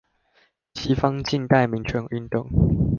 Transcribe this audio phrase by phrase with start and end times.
[0.73, 2.47] 西方近代民權運動